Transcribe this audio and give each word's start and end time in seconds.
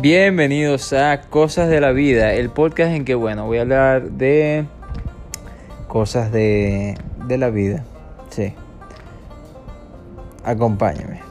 Bienvenidos 0.00 0.92
a 0.92 1.22
Cosas 1.22 1.70
de 1.70 1.80
la 1.80 1.90
Vida, 1.92 2.34
el 2.34 2.50
podcast 2.50 2.92
en 2.92 3.06
que, 3.06 3.14
bueno, 3.14 3.46
voy 3.46 3.56
a 3.56 3.62
hablar 3.62 4.10
de 4.10 4.66
cosas 5.88 6.30
de, 6.30 6.98
de 7.26 7.38
la 7.38 7.48
vida. 7.48 7.82
Sí. 8.28 8.52
Acompáñame. 10.44 11.22